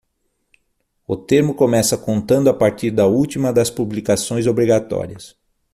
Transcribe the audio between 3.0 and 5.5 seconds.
última das publicações obrigatórias.